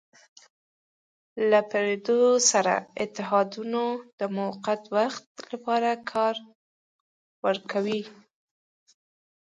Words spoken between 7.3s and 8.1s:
ورکوي.